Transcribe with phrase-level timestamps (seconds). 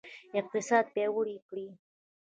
[0.39, 1.67] اقتصاد پیاوړی کړئ